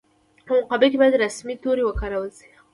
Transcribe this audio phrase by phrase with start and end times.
[0.45, 2.47] په مقاله کې باید رسمي توري وکارول شي.